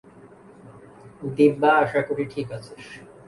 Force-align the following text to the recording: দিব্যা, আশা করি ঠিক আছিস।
দিব্যা, 1.35 1.71
আশা 1.83 2.01
করি 2.07 2.23
ঠিক 2.33 2.47
আছিস। 2.57 2.85